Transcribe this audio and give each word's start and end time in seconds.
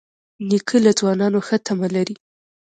نیکه 0.49 0.77
له 0.85 0.91
ځوانانو 0.99 1.39
ښه 1.47 1.57
تمه 1.65 1.87
لري. 1.95 2.15